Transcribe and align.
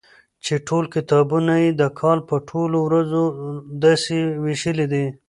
چي 0.43 0.53
ټول 0.67 0.85
کتابونه 0.95 1.53
يي 1.63 1.69
د 1.81 1.83
کال 1.99 2.19
په 2.29 2.35
ټولو 2.49 2.77
ورځو 2.87 3.23
داسي 3.83 4.19
ويشلي 4.43 4.85
دي 4.93 5.05